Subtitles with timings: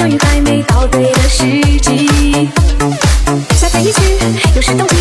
[0.00, 1.44] 相遇还没到对的时
[1.82, 2.48] 机，
[3.54, 3.92] 下飞机，
[4.56, 4.99] 又是冬季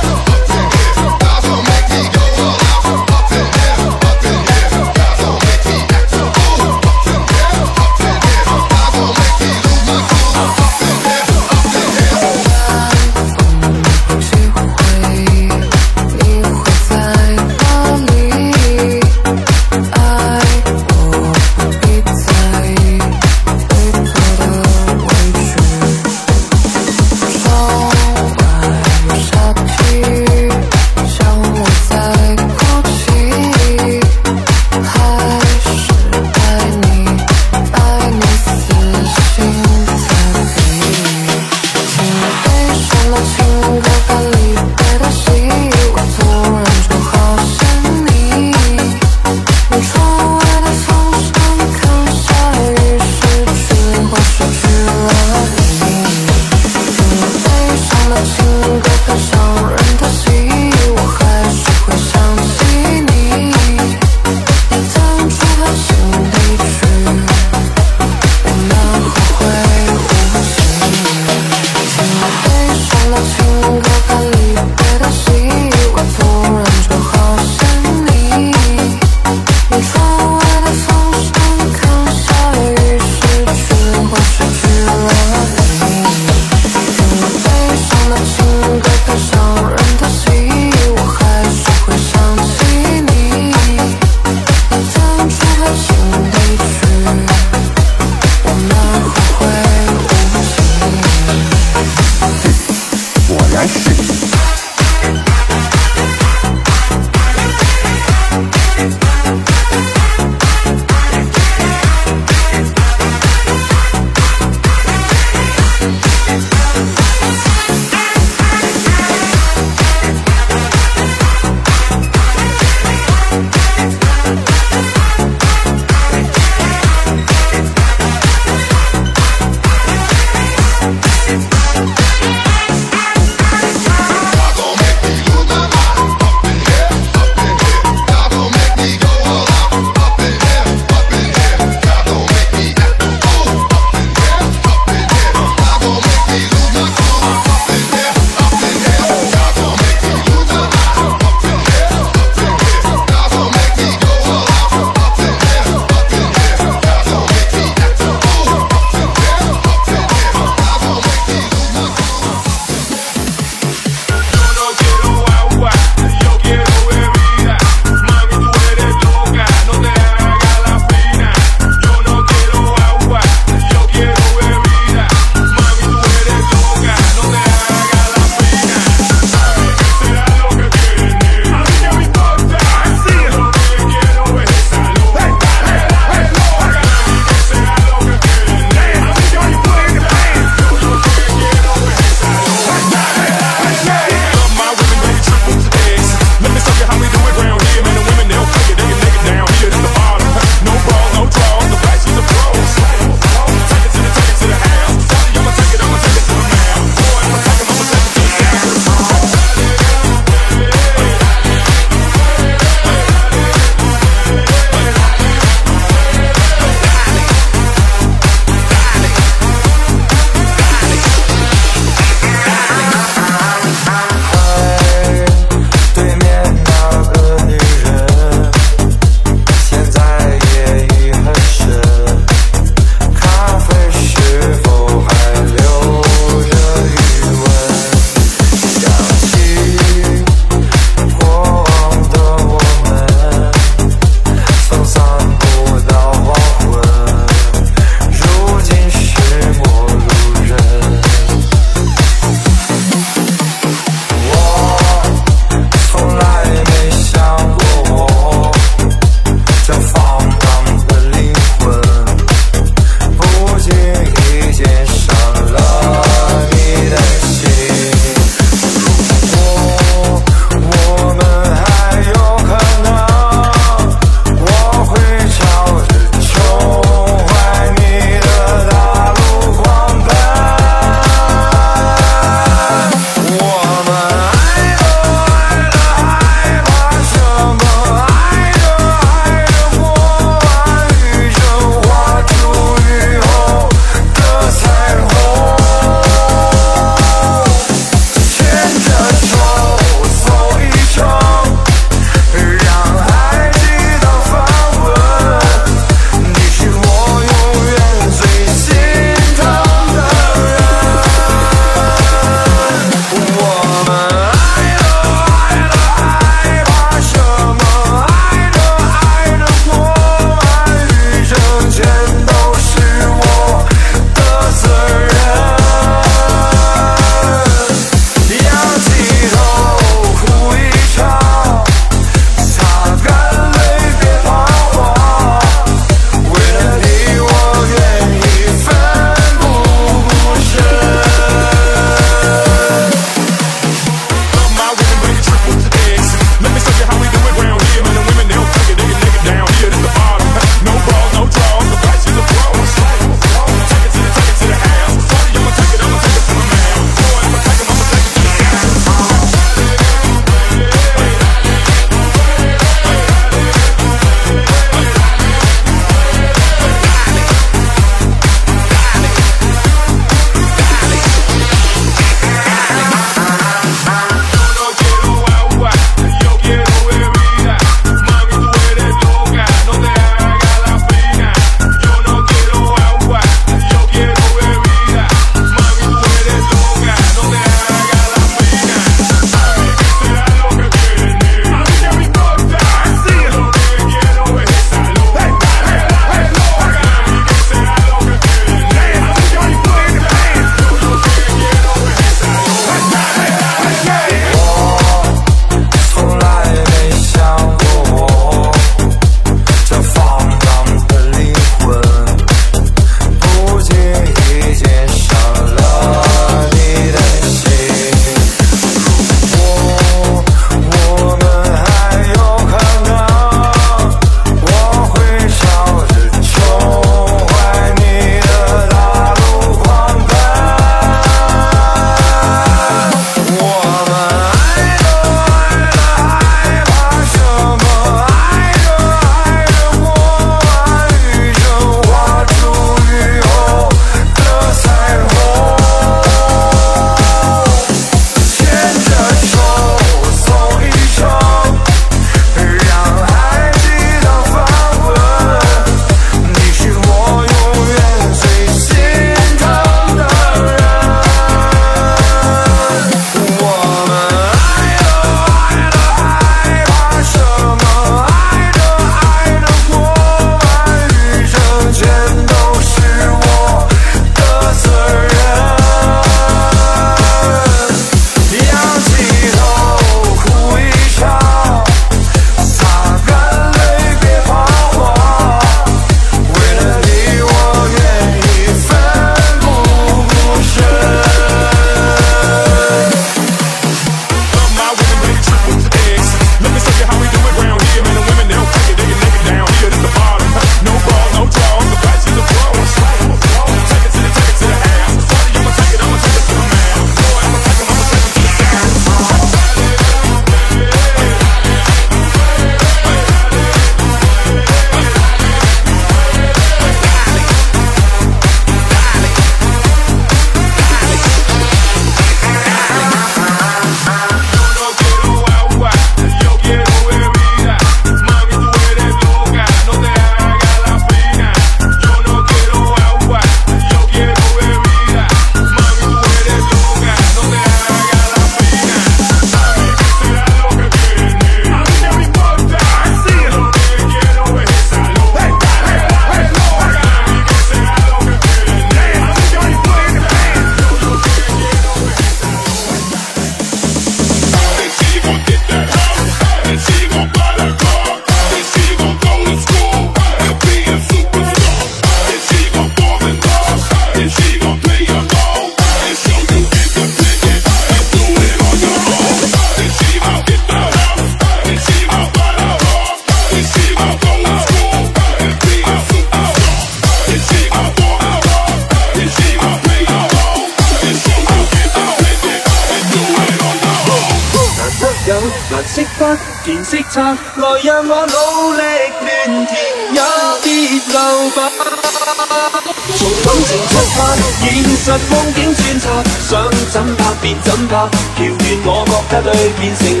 [599.61, 600.00] music.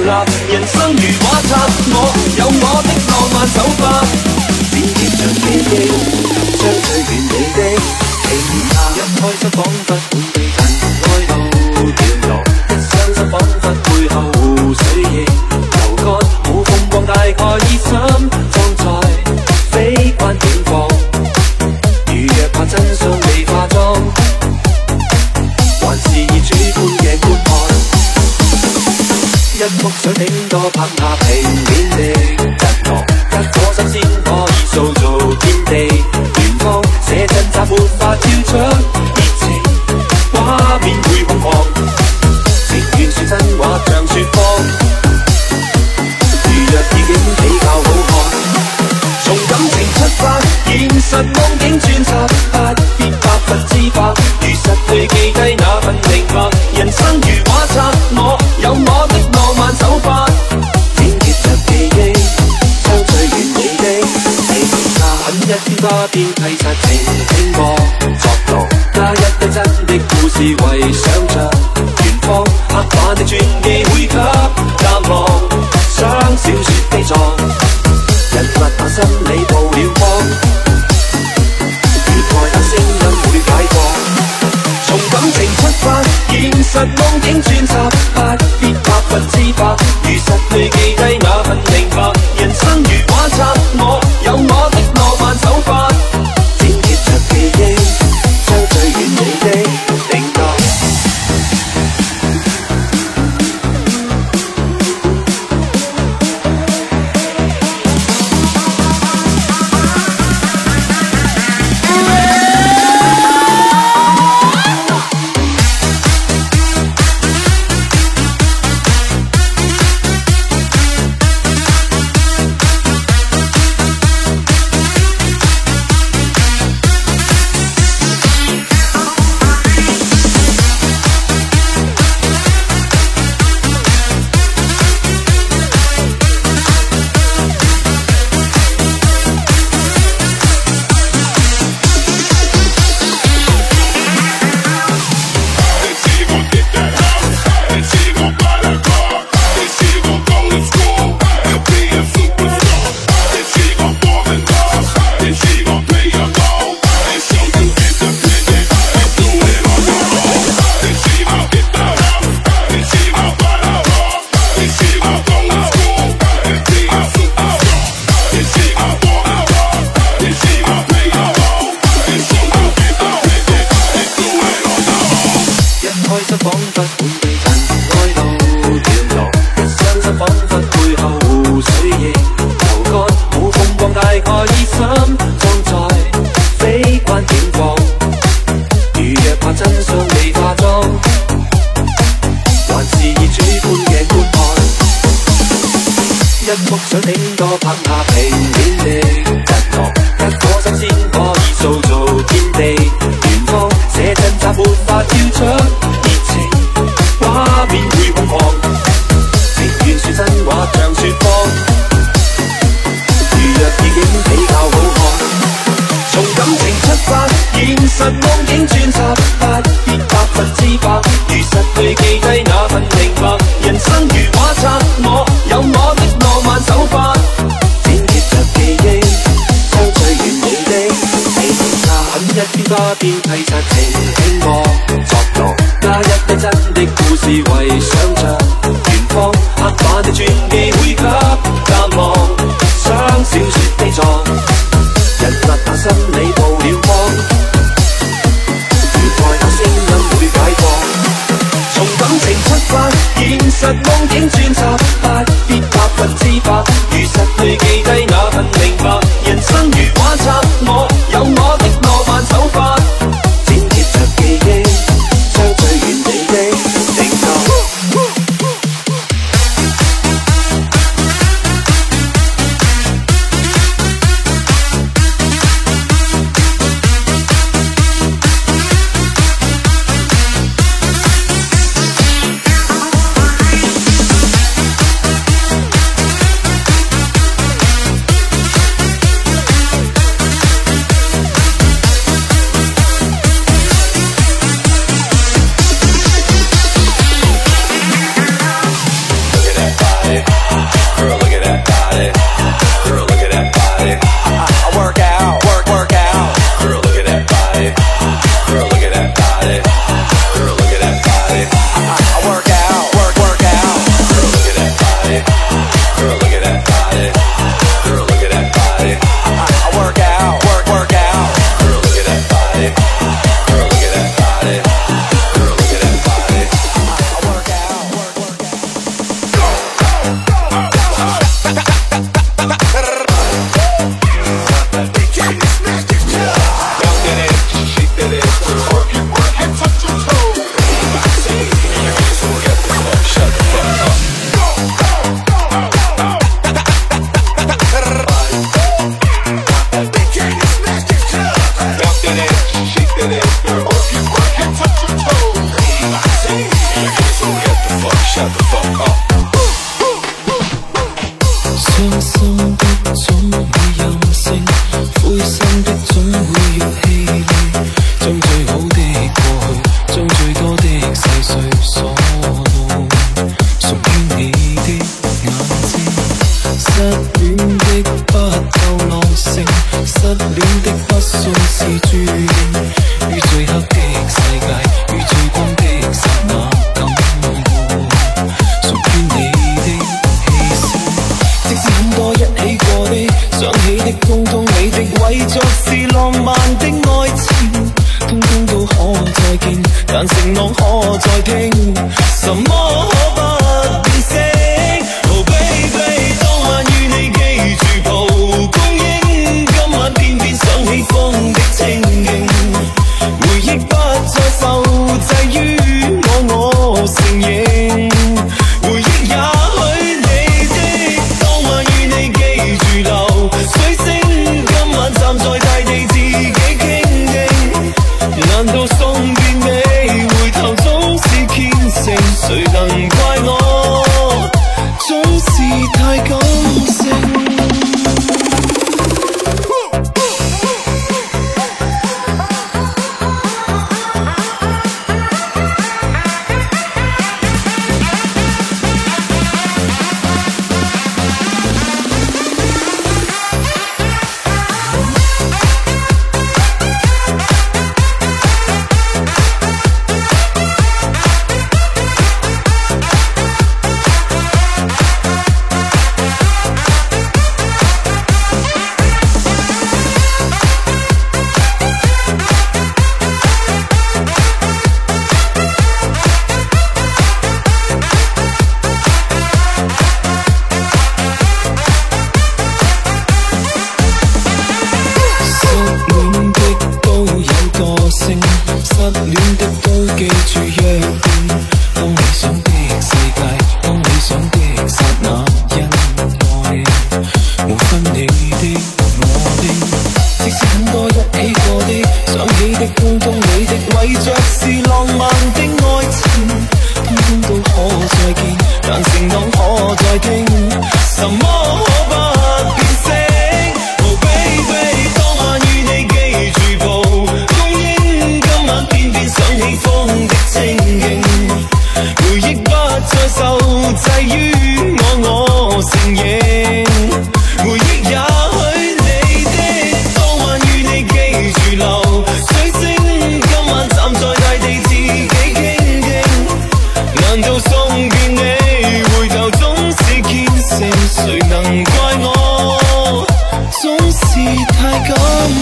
[165.25, 165.60] Don't go.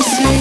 [0.02, 0.39] see.